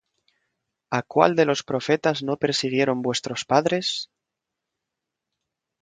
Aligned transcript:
¿A 0.97 1.01
cuál 1.03 1.35
de 1.35 1.45
los 1.45 1.61
profetas 1.61 2.23
no 2.23 2.35
persiguieron 2.37 3.03
vuestros 3.03 3.45
padres? 3.45 4.09